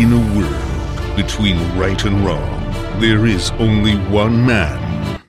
[0.00, 5.20] In a world between right and wrong, there is only one man.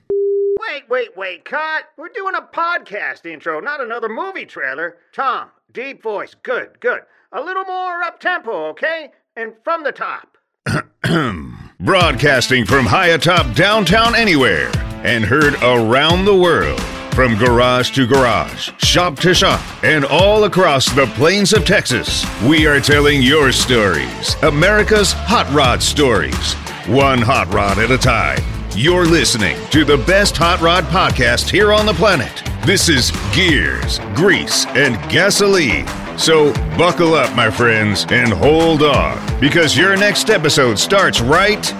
[0.60, 1.90] Wait, wait, wait, cut.
[1.98, 4.96] We're doing a podcast intro, not another movie trailer.
[5.12, 6.34] Tom, deep voice.
[6.42, 7.02] Good, good.
[7.32, 9.10] A little more up tempo, okay?
[9.36, 10.38] And from the top.
[11.78, 14.70] Broadcasting from high atop downtown anywhere
[15.04, 16.80] and heard around the world.
[17.14, 22.66] From garage to garage, shop to shop, and all across the plains of Texas, we
[22.66, 24.34] are telling your stories.
[24.42, 26.54] America's Hot Rod Stories.
[26.86, 28.38] One hot rod at a time.
[28.74, 32.42] You're listening to the best hot rod podcast here on the planet.
[32.64, 35.86] This is Gears, Grease, and Gasoline.
[36.16, 41.70] So buckle up, my friends, and hold on, because your next episode starts right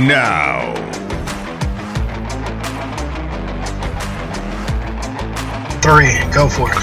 [0.00, 0.74] now.
[5.84, 6.76] Three, go for it.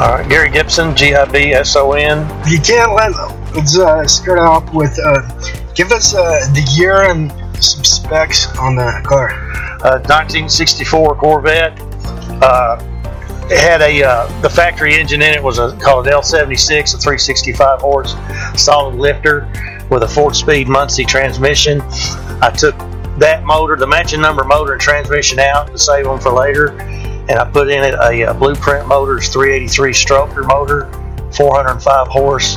[0.00, 2.20] All right, Gary Gibson, G I B S O N.
[2.48, 3.12] You can't let.
[3.54, 4.98] Let's uh, start off with.
[4.98, 5.20] Uh,
[5.74, 7.30] give us uh, the year and
[7.62, 9.32] some specs on the car.
[9.84, 11.78] Uh, 1964 Corvette.
[12.42, 12.78] Uh,
[13.50, 16.98] it had a uh, the factory engine in it was a called an L76, a
[16.98, 18.14] 365 horse
[18.56, 19.46] solid lifter
[19.90, 21.82] with a four-speed Muncie transmission.
[22.40, 22.74] I took
[23.18, 26.68] that motor, the matching number motor and transmission out to save them for later,
[27.28, 30.90] and I put in it a, uh Blueprint Motors 383 stroker motor,
[31.32, 32.56] 405 horse,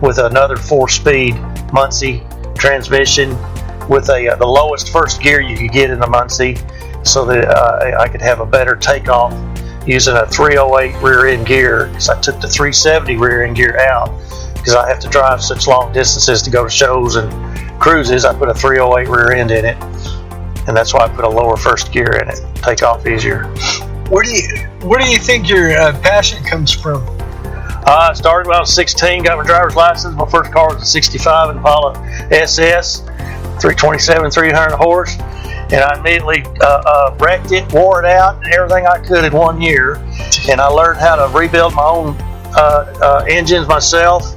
[0.00, 1.34] with another four-speed
[1.72, 2.22] Muncie
[2.54, 3.36] transmission
[3.88, 6.56] with a uh, the lowest first gear you could get in the Muncie,
[7.04, 9.32] so that uh, I could have a better takeoff
[9.86, 11.86] using a 308 rear end gear.
[11.86, 14.08] Because I took the 370 rear end gear out
[14.54, 17.30] because I have to drive such long distances to go to shows and
[17.80, 18.24] cruises.
[18.24, 19.76] I put a 308 rear end in it,
[20.66, 22.40] and that's why I put a lower first gear in it.
[22.56, 23.44] Take off easier.
[24.08, 27.02] Where do you Where do you think your uh, passion comes from?
[27.86, 30.14] Uh, I started when I was 16, got my driver's license.
[30.16, 31.98] My first car was a 65 Impala
[32.30, 35.16] SS, 327, 300 horse.
[35.70, 39.32] And I immediately uh, uh, wrecked it, wore it out, and everything I could in
[39.32, 39.96] one year.
[40.48, 42.16] And I learned how to rebuild my own
[42.56, 44.34] uh, uh, engines myself.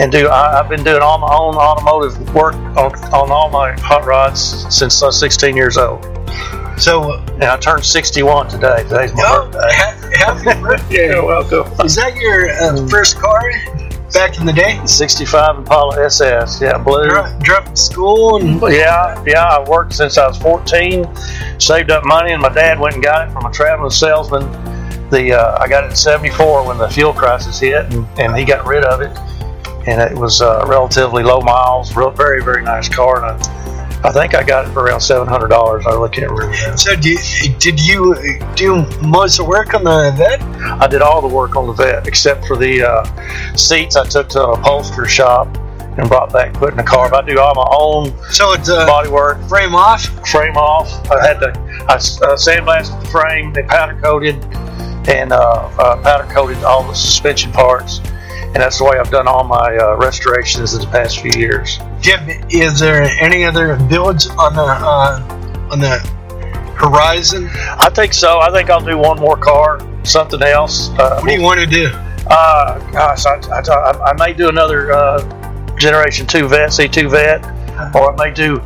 [0.00, 3.72] And do I, I've been doing all my own automotive work on, on all my
[3.78, 6.13] hot rods since I was 16 years old.
[6.76, 8.82] So, And I turned 61 today.
[8.82, 9.68] Today's my oh, birthday.
[9.72, 11.06] ha- happy birthday!
[11.06, 11.72] You're welcome.
[11.86, 13.40] Is that your uh, first car
[14.12, 14.80] back in the day?
[14.84, 17.08] 65 Impala SS, yeah, blue.
[17.08, 19.44] Dro- Dropped to school and Yeah, yeah.
[19.44, 21.06] I worked since I was 14.
[21.60, 24.42] Saved up money, and my dad went and got it from a traveling salesman.
[25.10, 28.44] The uh, I got it in '74 when the fuel crisis hit, and, and he
[28.44, 29.16] got rid of it.
[29.86, 33.24] And it was uh, relatively low miles, real, very very nice car.
[33.24, 33.63] And I,
[34.04, 35.84] I think I got it for around seven hundred dollars.
[35.86, 36.50] I can't remember.
[36.50, 36.76] Now.
[36.76, 37.18] So did,
[37.58, 38.14] did you
[38.54, 40.42] do most of the work on the vet?
[40.42, 43.96] I did all the work on the vet except for the uh, seats.
[43.96, 45.46] I took to an upholsterer shop
[45.96, 47.08] and brought back, put in the car.
[47.08, 49.40] But I do all my own So it's uh, body work.
[49.48, 50.04] frame off.
[50.28, 50.88] frame off.
[51.10, 51.48] I had to
[51.88, 51.98] I uh,
[52.36, 54.34] sandblasted the frame, they powder coated,
[55.08, 55.36] and uh,
[55.78, 58.00] uh, powder coated all the suspension parts.
[58.54, 61.78] And that's the way I've done all my uh, restorations in the past few years.
[62.04, 65.98] Have- Is there any other builds on the uh, on the
[66.76, 67.48] horizon?
[67.52, 68.38] I think so.
[68.38, 70.90] I think I'll do one more car, something else.
[70.90, 71.88] Uh, What do you want to do?
[72.28, 75.20] Uh, gosh, I, I, I, may do another uh,
[75.76, 77.44] Generation 2 vet, C2 vet,
[77.94, 78.60] or I may do.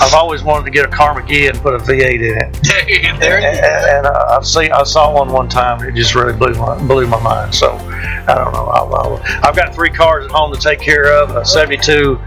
[0.00, 3.20] Uh, I've always wanted to get a Karmann Ghia and put a V8 in it.
[3.20, 5.82] there and, and uh, I've seen I saw one one time.
[5.86, 7.54] It just really blew my blew my mind.
[7.54, 8.66] So I don't know.
[8.66, 11.36] I'll, I'll, I've got three cars at home to take care of.
[11.36, 12.18] A '72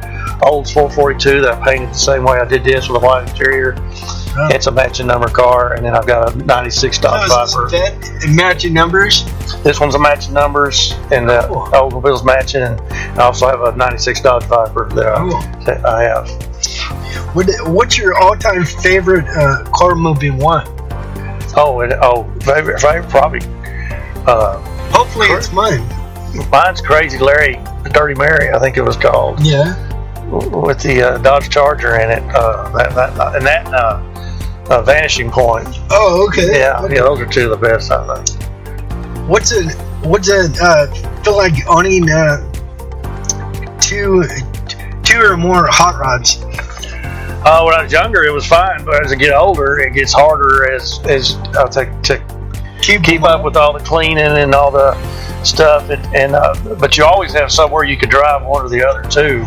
[0.44, 3.76] Olds 442 that I painted the same way I did this with a white interior.
[4.36, 4.50] Oh.
[4.52, 7.70] It's a matching number car, and then I've got a '96 Dodge Viper.
[8.26, 9.26] and matching numbers?
[9.64, 11.68] This one's a matching numbers, and the Cool.
[11.72, 12.64] Oldsmobile's matching.
[12.64, 12.82] And
[13.20, 16.53] I also have a '96 Dodge Viper that I, that I have.
[17.34, 20.66] What, what's your all-time favorite uh, car movie one?
[21.56, 23.42] Oh, and oh, favorite, favorite probably.
[24.26, 24.58] Uh,
[24.92, 25.82] Hopefully it's mine.
[26.50, 27.60] mine's Crazy Larry,
[27.92, 29.40] Dirty Mary, I think it was called.
[29.42, 29.76] Yeah.
[30.32, 32.24] with the uh, Dodge Charger in it.
[32.36, 34.02] Uh, that, that, and that uh,
[34.70, 35.68] uh, Vanishing Point.
[35.92, 36.60] Oh, okay.
[36.60, 36.96] Yeah, Okay.
[36.96, 39.28] yeah, those are two of the best, I think.
[39.30, 39.74] What's it?
[40.04, 40.58] What's it?
[40.60, 40.88] Uh,
[41.24, 42.38] feel like owning uh,
[43.80, 44.24] two,
[45.14, 46.40] two or more hot rods.
[47.46, 50.14] Uh, when I was younger, it was fine, but as I get older, it gets
[50.14, 52.34] harder as as I take to
[52.82, 54.94] Keep, keep up with all the cleaning and all the
[55.46, 55.90] stuff.
[55.90, 59.04] And, and uh, but you always have somewhere you could drive one or the other
[59.10, 59.46] too.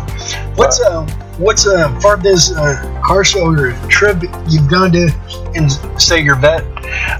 [0.55, 1.05] What's uh,
[1.37, 5.11] what's uh, farthest uh, car show or trip you've gone to
[5.53, 5.71] and
[6.01, 6.63] say your vet?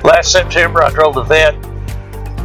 [0.04, 1.54] Last September, I drove the vet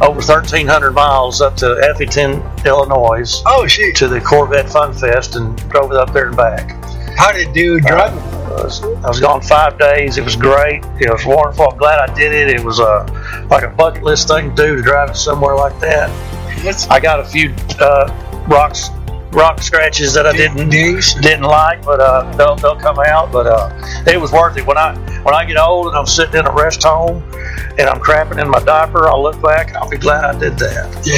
[0.03, 3.95] over 1,300 miles up to Effingham, Illinois, Oh shoot!
[3.95, 6.71] to the Corvette Fun Fest, and drove it up there and back.
[7.17, 8.19] How did it do driving?
[8.19, 10.17] I was, gone five days.
[10.17, 10.83] It was great.
[10.99, 11.69] It was wonderful.
[11.69, 12.49] I'm glad I did it.
[12.49, 13.05] It was a
[13.49, 16.09] like a bucket list thing to do to drive it somewhere like that.
[16.89, 18.89] I got a few uh, rocks,
[19.33, 23.31] rock scratches that I didn't didn't like, but uh, they'll, they'll come out.
[23.31, 23.69] But uh,
[24.07, 24.65] it was worth it.
[24.65, 27.23] When I when I get old and I'm sitting in a rest home
[27.77, 30.57] and I'm crapping in my diaper, I'll look back and I'll be glad I did
[30.59, 31.01] that.
[31.03, 31.17] Yeah.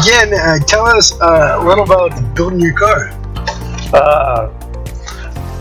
[0.00, 3.10] Again, uh, tell us uh, a little about building your car.
[3.92, 4.48] Uh,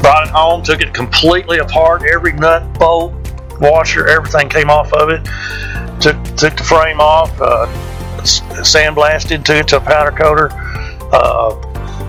[0.02, 3.14] brought it home, took it completely apart, every nut, bolt,
[3.60, 5.24] washer, everything came off of it.
[6.02, 7.68] Took took the frame off, uh,
[8.22, 10.50] sandblasted to it to a powder coater.
[11.12, 11.56] Uh,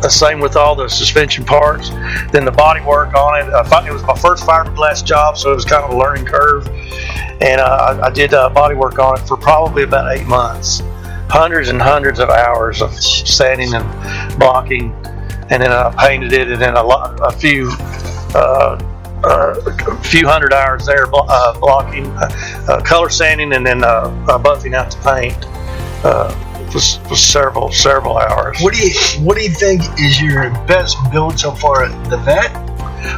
[0.01, 1.91] the same with all the suspension parts.
[2.31, 3.53] Then the body work on it.
[3.53, 6.27] I thought it was my first fiberglass job, so it was kind of a learning
[6.27, 6.69] curve.
[7.41, 10.83] And uh, I, I did uh, body work on it for probably about eight months.
[11.31, 14.95] Hundreds and hundreds of hours of sanding and blocking
[15.51, 17.71] and then I painted it, and then a lot, a few,
[18.35, 18.79] uh,
[19.25, 23.87] uh, a few hundred hours there uh, blocking, uh, uh, color sanding, and then uh,
[24.29, 25.45] uh, buffing out the paint.
[26.75, 28.59] Was, was several several hours.
[28.61, 31.85] What do you What do you think is your best build so far?
[31.85, 32.53] At the vet.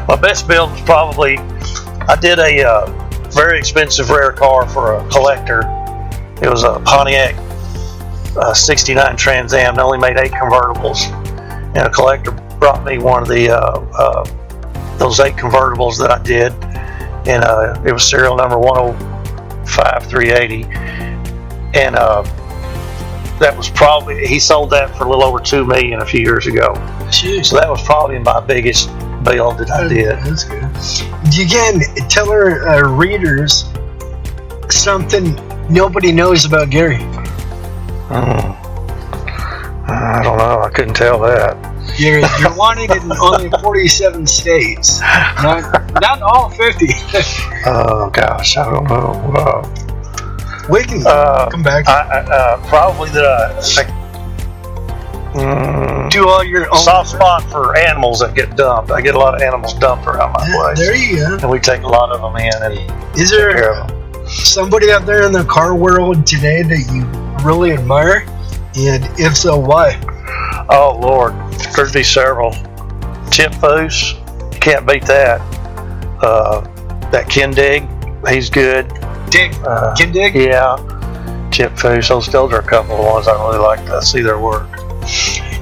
[0.07, 1.39] My best build was probably
[2.09, 2.87] I did a uh,
[3.31, 5.61] very expensive rare car for a collector.
[6.43, 7.35] It was a Pontiac
[8.37, 9.75] uh, 69 Trans Am.
[9.75, 11.11] They only made eight convertibles,
[11.77, 14.25] and a collector brought me one of the uh, uh,
[14.99, 16.53] those eight convertibles that I did,
[17.27, 20.65] and uh, it was serial number 105380,
[21.79, 22.23] and uh,
[23.41, 26.47] that was probably he sold that for a little over two million a few years
[26.47, 26.75] ago.
[27.09, 27.47] Jeez.
[27.47, 28.89] So that was probably my biggest
[29.25, 30.19] build that I did.
[30.21, 31.41] That's good.
[31.41, 33.65] Again, tell our uh, readers
[34.69, 35.35] something
[35.69, 36.99] nobody knows about Gary.
[38.09, 38.61] Hmm.
[39.91, 40.61] I don't know.
[40.63, 41.57] I couldn't tell that.
[41.99, 46.87] You're, you're wanted in only 47 states, not, not all 50.
[47.67, 49.33] Oh gosh, I don't know.
[49.35, 49.80] Uh,
[50.71, 51.87] we can Uh, come back.
[51.89, 53.27] I, I, uh, probably the.
[53.79, 56.79] I, I mm, do all your own.
[56.79, 58.91] soft spot for animals that get dumped.
[58.91, 61.35] I get a lot of animals dumped around my Yeah, place, there you go.
[61.43, 64.27] and we take a lot of them in and Is take there care of them.
[64.27, 67.05] somebody out there in the car world today that you
[67.47, 68.25] really admire?
[68.77, 70.01] And if so, why?
[70.69, 71.35] Oh Lord,
[71.75, 72.53] there's be several.
[73.31, 74.15] Chip Foose,
[74.61, 75.41] can't beat that.
[76.23, 76.61] Uh,
[77.11, 77.89] that Kindig,
[78.29, 78.87] he's good.
[79.31, 80.35] Dick, Uh, Kindig?
[80.35, 80.77] Yeah,
[81.51, 82.09] Chip Foose.
[82.09, 84.69] Those, those are a couple of ones I really like to see their work.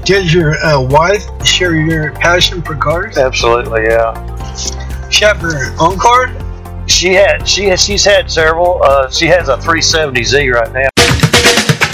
[0.04, 3.18] Does your uh, wife share your passion for cars?
[3.18, 4.14] Absolutely, yeah.
[5.10, 6.28] She have her own car?
[6.86, 8.80] She had she has, she's had several.
[8.82, 10.88] Uh, she has a 370Z right now.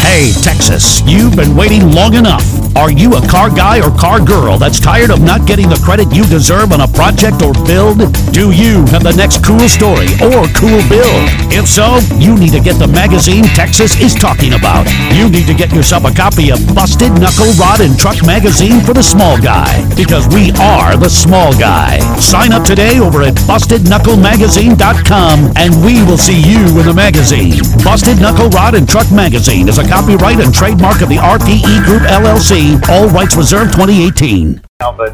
[0.09, 2.45] Hey, Texas, you've been waiting long enough.
[2.77, 6.13] Are you a car guy or car girl that's tired of not getting the credit
[6.13, 8.03] you deserve on a project or build?
[8.35, 11.31] Do you have the next cool story or cool build?
[11.55, 14.91] If so, you need to get the magazine Texas is talking about.
[15.15, 18.91] You need to get yourself a copy of Busted Knuckle Rod and Truck Magazine for
[18.93, 22.03] the small guy, because we are the small guy.
[22.19, 27.55] Sign up today over at BustedKnuckleMagazine.com and we will see you in the magazine.
[27.87, 32.03] Busted Knuckle Rod and Truck Magazine is a copyright and trademark of the RPE Group
[32.11, 34.61] LLC, all rights reserved 2018.
[34.81, 35.13] now, but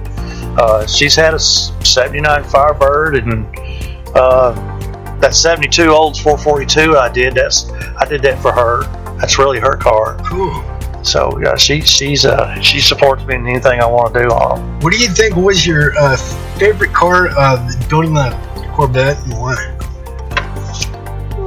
[0.59, 3.47] uh, she's had a 79 Firebird and
[4.15, 4.53] uh,
[5.21, 7.35] that 72 Olds 442 I did.
[7.35, 8.85] That's I did that for her.
[9.19, 10.17] That's really her car.
[10.25, 10.65] Cool.
[11.03, 14.61] So yeah, she she's uh, she supports me in anything I want to do on
[14.61, 14.81] them.
[14.81, 16.17] What do you think was your uh,
[16.59, 17.57] favorite car uh,
[17.89, 18.31] building the
[18.75, 19.57] Corvette and why?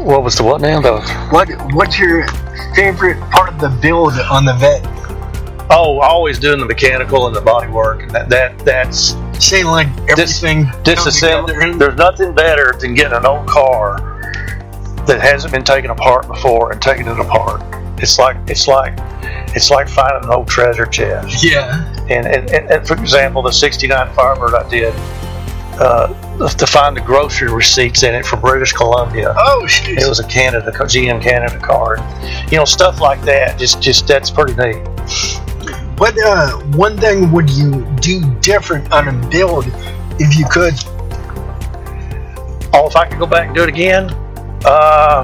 [0.04, 0.82] What was the what now?
[0.82, 2.28] The What What's your
[2.76, 4.84] favorite part of the build on the vet?
[5.74, 9.14] Oh, always doing the mechanical and the body work, and that that that's
[9.64, 10.66] like everything.
[10.84, 11.78] disassembly.
[11.78, 14.14] There's nothing better than getting an old car
[15.06, 17.62] that hasn't been taken apart before and taking it apart.
[18.02, 18.94] It's like it's like
[19.56, 21.44] it's like finding an old treasure chest.
[21.44, 21.90] Yeah.
[22.10, 24.94] And and, and, and for example, the '69 Firebird I did
[25.80, 26.08] uh,
[26.50, 29.34] to find the grocery receipts in it from British Columbia.
[29.38, 30.00] Oh shit.
[30.00, 31.98] It was a Canada GM Canada car.
[32.52, 33.60] You know, stuff like that.
[33.60, 35.43] Just just that's pretty neat.
[35.98, 39.66] What uh, one thing would you do different on a build
[40.20, 40.74] if you could?
[42.74, 44.10] Oh, if I could go back and do it again,
[44.66, 45.24] uh,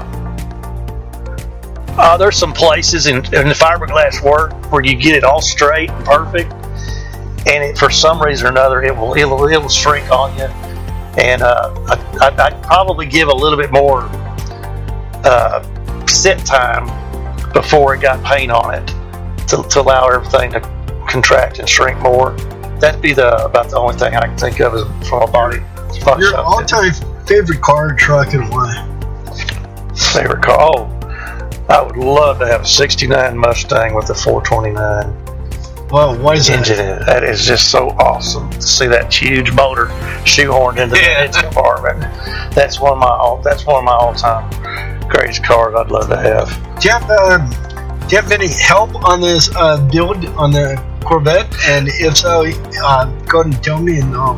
[1.98, 5.90] uh, there's some places in, in the fiberglass work where you get it all straight
[5.90, 6.52] and perfect,
[7.48, 10.36] and it, for some reason or another, it will it will, it will shrink on
[10.38, 10.44] you.
[11.20, 11.74] And uh,
[12.20, 14.02] I, I'd probably give a little bit more
[15.24, 16.86] uh, sit time
[17.52, 18.99] before it got paint on it
[19.50, 20.60] to, to allow everything to
[21.08, 22.32] contract and shrink more.
[22.80, 25.58] That'd be the about the only thing I can think of as from a body.
[26.04, 26.92] body Your all-time
[27.26, 28.86] favorite car, truck, and why?
[30.12, 30.56] favorite car.
[30.60, 30.96] Oh,
[31.68, 36.58] I would love to have a '69 Mustang with a 429 Well, why is that?
[36.58, 37.06] engine in it.
[37.06, 39.86] That is just so awesome to see that huge motor
[40.24, 41.24] shoehorned into the Yeah.
[41.26, 42.00] engine compartment.
[42.54, 43.38] That's one of my all.
[43.42, 44.48] That's one of my all-time
[45.08, 45.74] greatest cars.
[45.76, 46.48] I'd love to have.
[46.80, 47.50] Do you have um,
[48.10, 51.46] do you have any help on this uh, build on the Corvette?
[51.68, 52.44] And if so,
[52.84, 54.34] uh, go ahead and tell me, and I'll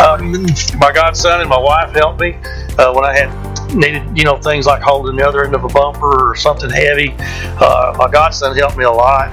[0.00, 0.46] Uh, put 'em in.
[0.80, 2.36] my godson and my wife helped me
[2.76, 5.68] uh, when I had needed, you know, things like holding the other end of a
[5.68, 7.14] bumper or something heavy.
[7.60, 9.32] Uh, my godson helped me a lot,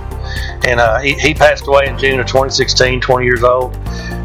[0.63, 3.75] and uh, he, he passed away in June of 2016, 20 years old.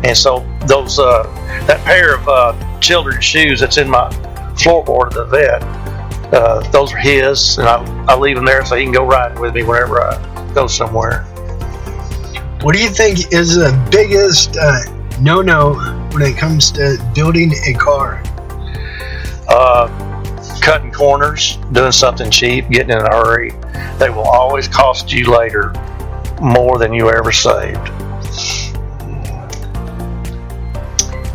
[0.05, 1.23] And so those uh,
[1.67, 4.11] that pair of uh, children's shoes that's in my
[4.55, 5.63] floorboard of the vet,
[6.33, 9.41] uh, those are his, and I, I leave them there so he can go riding
[9.41, 11.23] with me whenever I go somewhere.
[12.63, 14.79] What do you think is the biggest uh,
[15.21, 15.75] no-no
[16.13, 18.23] when it comes to building a car?
[19.49, 19.89] uh,
[20.61, 23.51] cutting corners, doing something cheap, getting in a hurry,
[23.99, 25.73] they will always cost you later
[26.41, 27.91] more than you ever saved.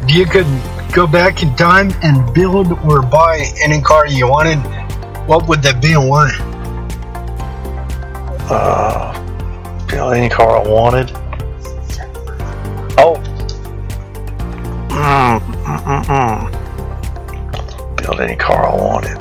[0.04, 0.48] If you could
[0.94, 4.60] go back in time and build or buy any car you wanted,
[5.28, 6.30] what would that be and why?
[8.50, 9.14] Uh,
[9.88, 11.12] build any car I wanted.
[12.98, 13.16] Oh.
[14.90, 17.98] Mm, mm, mm, mm.
[17.98, 19.20] Build any car I wanted.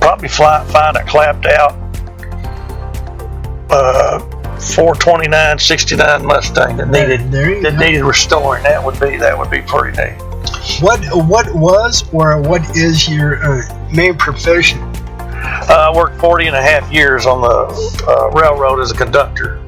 [0.00, 1.74] Probably fly, find a clapped out
[3.70, 4.18] uh,
[4.60, 7.30] 429 69 Mustang that needed
[7.62, 7.84] that go.
[7.86, 8.62] needed restoring.
[8.64, 10.21] That would be that would be pretty neat.
[10.82, 14.80] What what was or what is your uh, main profession?
[14.80, 19.62] Uh, I worked 40 and a half years on the uh, railroad as a conductor.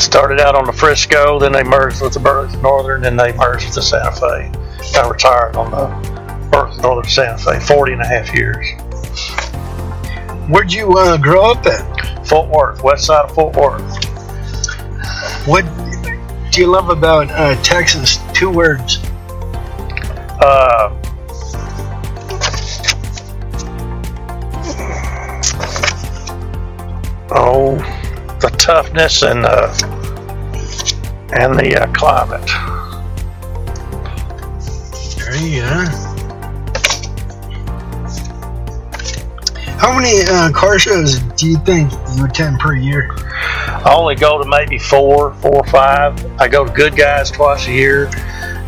[0.00, 3.66] Started out on the Frisco, then they merged with the Burlington Northern, then they merged
[3.66, 4.50] with the Santa Fe.
[4.98, 8.66] I retired on the Burlington Northern Santa Fe, 40 and a half years.
[10.50, 12.26] Where'd you uh, grow up at?
[12.26, 14.04] Fort Worth, west side of Fort Worth.
[15.46, 15.64] What
[16.50, 18.18] do you love about uh, Texas?
[18.34, 18.98] Two words.
[20.40, 20.90] Uh,
[27.32, 27.76] oh,
[28.40, 29.74] the toughness and uh,
[31.32, 32.46] and the uh, climate.
[35.18, 36.08] There you go.
[39.78, 43.10] How many uh, car shows do you think you attend per year?
[43.10, 46.40] I only go to maybe four, four or five.
[46.40, 48.06] I go to Good Guys twice a year,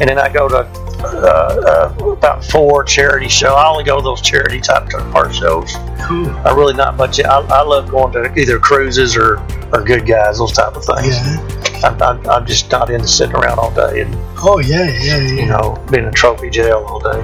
[0.01, 3.53] and then I go to uh, uh, about four charity shows.
[3.53, 5.73] I only go to those charity type car shows.
[6.03, 6.31] Cool.
[6.47, 7.21] I really not much.
[7.21, 9.39] I, I love going to either cruises or,
[9.73, 11.17] or Good Guys, those type of things.
[11.17, 11.61] Yeah.
[11.85, 15.33] I'm, I'm, I'm just not into sitting around all day and Oh yeah, yeah, yeah.
[15.33, 17.21] you know being in trophy jail all day.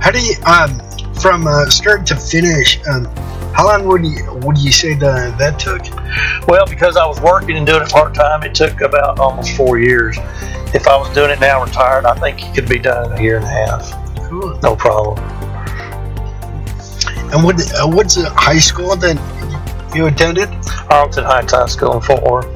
[0.00, 0.80] How do you um
[1.20, 2.78] from uh, start to finish?
[2.86, 3.04] Um,
[3.54, 5.82] how long would you would you say the, that took?
[6.48, 9.78] Well, because I was working and doing it part time, it took about almost four
[9.78, 10.18] years.
[10.74, 13.22] If I was doing it now retired, I think it could be done in a
[13.22, 14.28] year and a half.
[14.28, 14.58] Cool.
[14.60, 15.18] No problem.
[17.32, 19.16] And what uh, what's the high school that
[19.94, 20.48] you attended?
[20.90, 22.46] Arlington Heights High School in Fort Worth.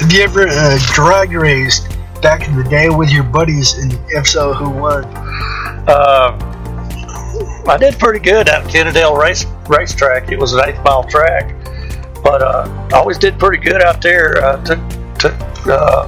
[0.00, 1.86] Have you ever uh, drag raced
[2.22, 3.76] back in the day with your buddies?
[3.76, 5.04] And if so, who won?
[5.86, 6.53] Uh,
[7.66, 10.30] I did pretty good at Kennedale race racetrack.
[10.30, 11.54] It was an eighth mile track,
[12.22, 14.44] but uh, I always did pretty good out there.
[14.44, 14.78] I took
[15.18, 15.34] took
[15.66, 16.06] uh,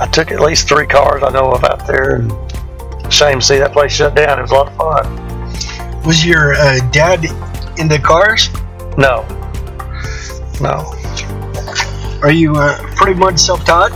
[0.00, 3.58] I took at least three cars I know of out there, and shame to see
[3.58, 4.38] that place shut down.
[4.38, 6.02] It was a lot of fun.
[6.04, 7.22] Was your uh, dad
[7.88, 8.50] the cars?
[8.98, 9.24] No,
[10.60, 10.92] no,
[12.22, 13.92] Are you uh, pretty much self-taught?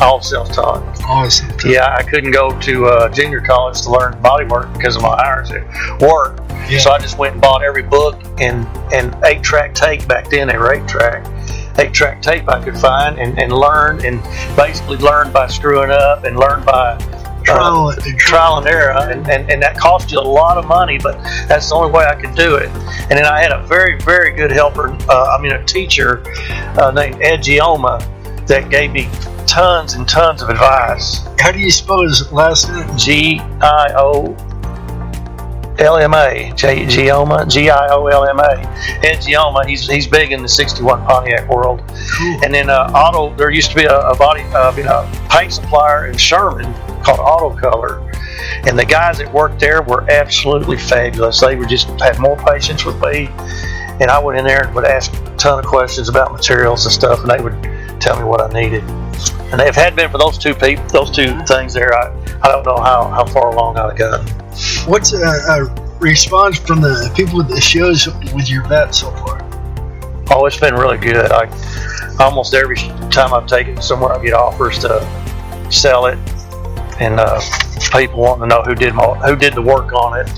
[0.00, 0.89] all self-taught.
[1.10, 1.50] Awesome.
[1.64, 5.20] Yeah, I couldn't go to uh, junior college to learn body work because of my
[5.24, 5.64] hours at
[6.00, 6.38] work.
[6.70, 6.78] Yeah.
[6.78, 8.64] So I just went and bought every book and,
[8.94, 10.46] and eight track tape back then.
[10.46, 11.26] They were eight track,
[11.80, 14.22] eight track tape I could find and, and learn and
[14.54, 18.92] basically learn by screwing up and learn by uh, Trial, trial and error.
[18.92, 22.04] And, and, and that cost you a lot of money, but that's the only way
[22.04, 22.68] I could do it.
[22.68, 26.22] And then I had a very, very good helper, uh, I mean, a teacher
[26.78, 27.98] uh, named Ed Giolma
[28.46, 29.08] that gave me
[29.50, 31.26] tons and tons of advice.
[31.40, 32.96] How do you spell his last name?
[32.96, 34.36] G I O
[35.80, 36.52] L M A.
[36.54, 37.50] J Giolma.
[37.50, 38.60] G I O L M A.
[39.04, 39.66] Ed Giolma.
[39.66, 41.82] He's he's big in the '61 Pontiac world.
[42.16, 42.40] Cool.
[42.44, 43.34] And then uh, auto.
[43.34, 47.18] There used to be a, a body, uh, mean, a paint supplier in Sherman called
[47.18, 48.08] Auto Color,
[48.68, 51.40] And the guys that worked there were absolutely fabulous.
[51.40, 53.26] They were just had more patience with me,
[53.98, 56.92] and I went in there and would ask a ton of questions about materials and
[56.92, 58.84] stuff, and they would tell me what I needed.
[59.52, 62.48] And if it hadn't been for those two people, those two things there, I, I
[62.48, 64.26] don't know how, how far along I'd have gotten.
[64.88, 69.40] What's a, a response from the people at the shows with your vet so far?
[70.30, 71.32] Oh, it's been really good.
[71.32, 71.46] I
[72.20, 72.76] almost every
[73.10, 75.00] time I've taken somewhere, I get offers to
[75.70, 76.18] sell it,
[77.00, 77.40] and uh,
[77.92, 80.28] people wanting to know who did my, who did the work on it.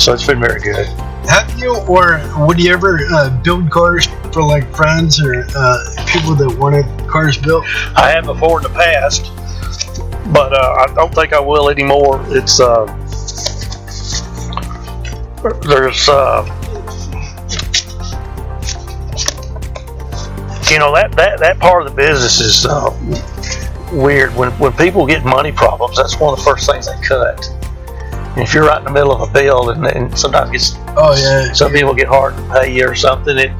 [0.00, 0.86] So it's been very good.
[1.28, 6.34] Have you, or would you ever uh, build cars for like friends or uh, people
[6.34, 7.64] that wanted cars built?
[7.96, 9.30] I have before in the past,
[10.32, 12.24] but uh, I don't think I will anymore.
[12.28, 12.86] It's uh,
[15.62, 16.44] there's uh,
[20.70, 22.90] you know that, that that part of the business is uh,
[23.92, 24.34] weird.
[24.34, 27.48] When when people get money problems, that's one of the first things they cut.
[28.12, 31.16] And if you're right in the middle of a bill, and, and sometimes gets Oh
[31.18, 31.52] yeah.
[31.52, 33.52] some people get hard to pay you or something, it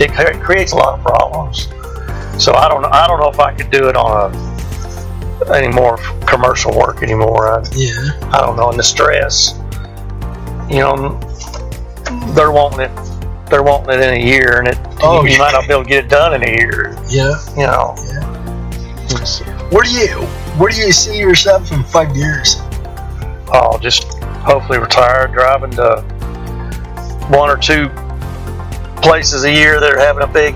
[0.00, 1.68] it creates a lot of problems.
[2.42, 2.88] So I don't know.
[2.90, 7.48] I don't know if I could do it on a any more commercial work anymore.
[7.48, 8.10] I, Yeah.
[8.32, 8.70] I don't know.
[8.70, 9.54] And the stress,
[10.68, 11.18] you know,
[12.34, 12.90] they're wanting it.
[13.50, 15.38] They're wanting it in a year, and it Oh, you, yeah.
[15.38, 16.96] might not be able to get it done in a year.
[17.08, 17.34] Yeah.
[17.56, 18.24] You know, Yeah.
[19.70, 20.08] Where do you
[20.58, 22.56] where do you see yourself in five years?
[23.52, 24.04] I'll just
[24.44, 26.04] hopefully retire, driving to
[27.30, 27.88] one or two
[29.02, 30.54] places a year that are having a big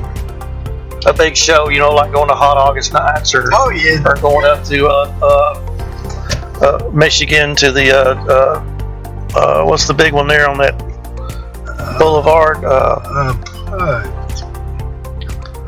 [1.07, 1.69] a big show.
[1.69, 4.02] You know, like going to Hot August Nights or Oh yeah.
[4.07, 8.62] or going up to uh, uh, uh, Michigan to the uh, uh,
[9.38, 10.79] uh, what's the big one there on that
[11.99, 12.64] boulevard?
[12.64, 13.35] Uh, Uh,
[13.73, 14.19] uh,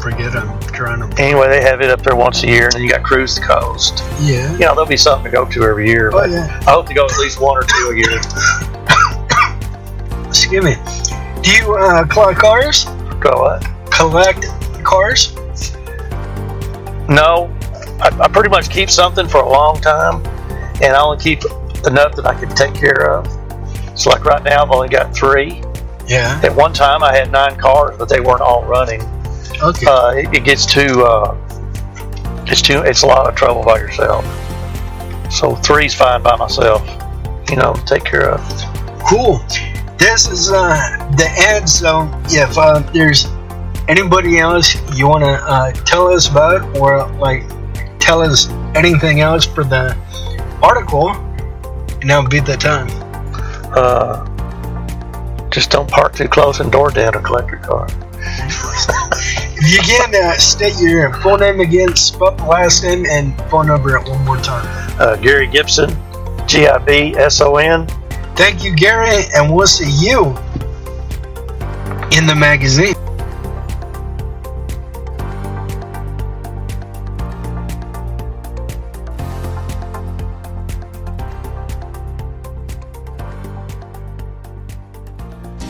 [0.00, 1.22] forget I'm trying to.
[1.22, 3.40] anyway, they have it up there once a year, and then you got Cruise the
[3.42, 4.02] Coast.
[4.20, 4.52] Yeah.
[4.52, 6.08] You know, there'll be something to go to every year.
[6.12, 6.60] Oh But yeah.
[6.66, 8.20] I hope to go at least one or two a year.
[10.34, 10.74] Excuse me.
[11.42, 12.86] Do you uh, collect cars?
[13.20, 13.64] Go what?
[13.92, 14.44] Collect
[14.82, 15.32] cars?
[17.08, 17.54] No,
[18.00, 20.16] I, I pretty much keep something for a long time,
[20.82, 21.44] and I only keep
[21.86, 23.26] enough that I can take care of.
[23.96, 25.62] So, like right now, I've only got three.
[26.08, 26.40] Yeah.
[26.42, 29.02] At one time, I had nine cars, but they weren't all running.
[29.62, 29.86] Okay.
[29.86, 31.36] uh, it, it gets too uh,
[32.46, 34.24] it's too it's a lot of trouble by yourself.
[35.32, 36.82] So three's fine by myself.
[37.48, 38.40] You know, take care of.
[39.08, 39.40] Cool.
[39.98, 40.74] This is uh,
[41.16, 41.68] the end.
[41.68, 43.26] So if uh, there's
[43.88, 47.44] anybody else you want to uh, tell us about, or like
[47.98, 49.96] tell us anything else for the
[50.62, 51.14] article,
[52.02, 52.88] now be the time.
[53.76, 54.24] Uh,
[55.50, 57.86] just don't park too close and door down or collect your car.
[59.56, 63.96] If you can uh, state your full name again, spell last name and phone number
[63.96, 64.66] at one more time.
[65.00, 65.90] Uh, Gary Gibson,
[66.46, 67.86] G I B S O N.
[68.36, 70.36] Thank you, Gary, and we'll see you
[72.10, 72.94] in the magazine.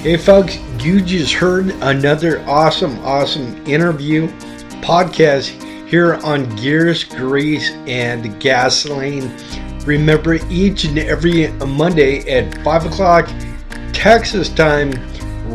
[0.01, 4.29] Hey, folks, you just heard another awesome, awesome interview
[4.81, 5.49] podcast
[5.89, 9.35] here on Gears, Grease, and Gasoline.
[9.85, 13.29] Remember, each and every Monday at 5 o'clock
[13.93, 14.93] Texas time,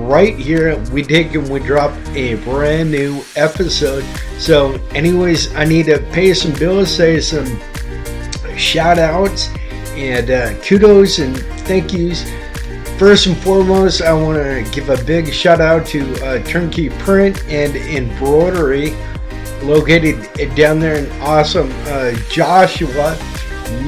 [0.08, 4.04] right here, we take and we drop a brand new episode.
[4.38, 7.60] So, anyways, I need to pay some bills, say some
[8.58, 9.50] shout outs,
[9.96, 11.38] and uh, kudos and
[11.68, 12.24] thank yous.
[12.98, 17.44] First and foremost, I want to give a big shout out to uh, Turnkey Print
[17.46, 18.94] and Embroidery,
[19.62, 20.20] located
[20.56, 23.18] down there in awesome uh, Joshua.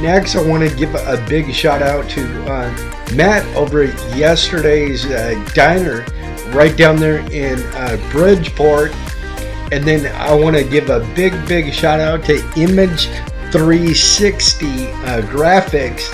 [0.01, 2.69] Next, I want to give a big shout out to uh,
[3.15, 6.05] Matt over at yesterday's uh, diner,
[6.49, 8.91] right down there in uh, Bridgeport.
[9.71, 13.07] And then I want to give a big, big shout out to Image
[13.51, 16.09] 360 uh, Graphics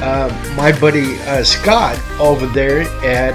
[0.00, 3.34] uh, my buddy uh, Scott over there at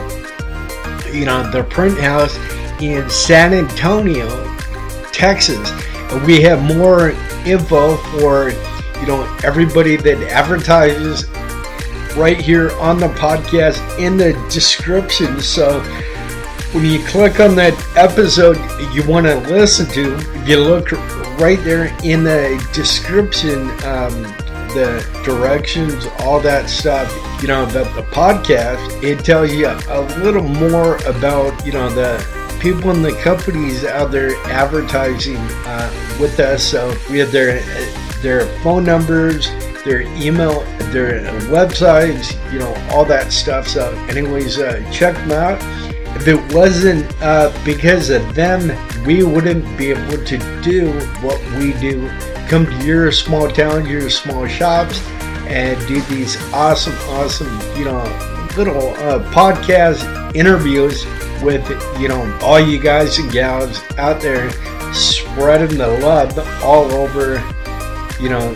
[1.13, 2.37] you know the print house
[2.81, 4.57] in San Antonio,
[5.11, 5.71] Texas.
[6.11, 7.11] And we have more
[7.45, 8.51] info for
[9.03, 11.29] you know everybody that advertises
[12.15, 15.41] right here on the podcast in the description.
[15.41, 15.81] So
[16.71, 18.57] when you click on that episode
[18.93, 20.93] you want to listen to, you look
[21.37, 23.69] right there in the description.
[23.83, 24.23] Um,
[24.73, 27.07] the directions, all that stuff,
[27.43, 32.17] you know, the, the podcast, it tells you a little more about, you know, the
[32.59, 36.63] people in the companies out there advertising uh, with us.
[36.63, 37.61] So we have their
[38.23, 39.51] their phone numbers,
[39.83, 43.67] their email their websites, you know, all that stuff.
[43.67, 45.59] So, anyways, uh, check them out.
[46.15, 48.71] If it wasn't uh, because of them,
[49.05, 52.07] we wouldn't be able to do what we do.
[52.47, 55.01] Come to your small town, your small shops,
[55.47, 58.03] and do these awesome, awesome, you know,
[58.55, 61.05] little uh, podcast interviews
[61.41, 61.67] with,
[61.99, 64.51] you know, all you guys and gals out there
[64.93, 67.37] spreading the love all over,
[68.19, 68.55] you know,